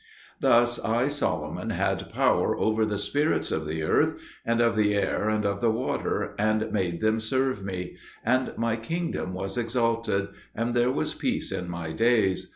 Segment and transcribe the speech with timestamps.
[0.39, 5.29] Thus I, Solomon, had power over the spirits of the earth, and of the air,
[5.29, 10.73] and of the water, and made them serve me; and my kingdom was exalted, and
[10.73, 12.49] there was peace in my days.